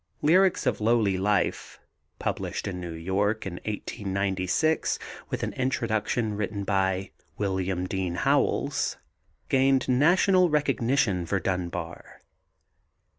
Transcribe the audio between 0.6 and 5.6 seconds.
of Lowly Life, published in New York in 1896 with an